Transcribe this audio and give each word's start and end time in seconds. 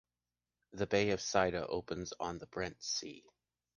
The 0.73 0.87
bay 0.87 1.11
of 1.11 1.19
Saïda 1.19 1.67
opens 1.69 2.11
on 2.19 2.39
the 2.39 2.47
Barents 2.47 2.85
Sea. 2.85 3.23